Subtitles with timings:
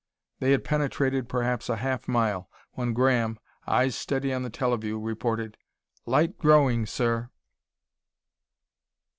[0.39, 5.57] They had penetrated perhaps a half mile when Graham, eyes steady on the teleview, reported:
[6.07, 7.29] "Light growing, sir!"